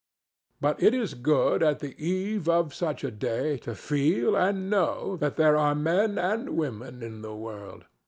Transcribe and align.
But 0.59 0.81
it 0.81 0.95
is 0.95 1.13
good 1.13 1.61
at 1.61 1.77
the 1.77 1.93
eve 2.03 2.49
of 2.49 2.73
such 2.73 3.03
a 3.03 3.11
day 3.11 3.57
to 3.59 3.75
feel 3.75 4.35
and 4.35 4.67
know 4.67 5.15
that 5.17 5.35
there 5.35 5.55
are 5.55 5.75
men 5.75 6.17
and 6.17 6.57
women 6.57 7.03
in 7.03 7.21
the 7.21 7.35
world. 7.35 7.85